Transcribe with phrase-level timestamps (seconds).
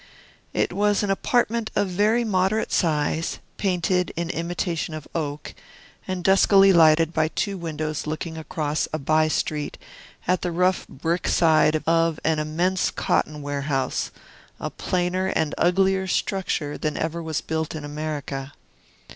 [0.51, 5.53] It was an apartment of very moderate size, painted in imitation of oak,
[6.07, 9.77] and duskily lighted by two windows looking across a by street
[10.27, 14.09] at the rough brick side of an immense cotton warehouse,
[14.59, 18.53] a plainer and uglier structure than ever was built in America.